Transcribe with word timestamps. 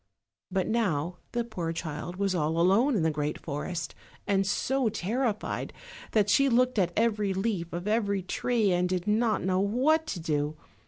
But 0.49 0.67
now 0.67 1.19
the 1.31 1.43
poor 1.43 1.71
child 1.71 2.15
was 2.15 2.33
all 2.33 2.59
alone 2.59 2.95
in 2.95 3.03
the 3.03 3.11
great 3.11 3.39
forest, 3.39 3.93
and 4.25 4.47
so 4.47 4.89
terrified 4.89 5.73
that 6.13 6.27
she 6.27 6.49
looked 6.49 6.79
at 6.79 6.91
every 6.97 7.35
leaf 7.35 7.71
of 7.71 7.87
every 7.87 8.23
tree, 8.23 8.71
and 8.71 8.89
did 8.89 9.05
not 9.05 9.43
know 9.43 9.59
what 9.59 10.07
to 10.07 10.19
do. 10.19 10.57